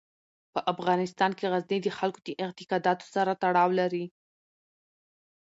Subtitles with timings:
[0.53, 4.05] په افغانستان کې غزني د خلکو د اعتقاداتو سره تړاو لري.